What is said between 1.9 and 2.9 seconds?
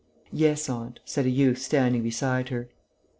beside her.